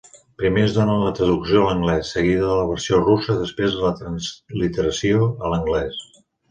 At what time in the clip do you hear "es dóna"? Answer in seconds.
0.69-0.95